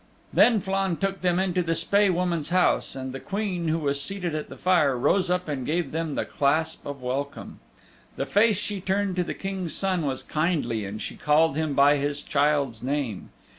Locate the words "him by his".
11.55-12.23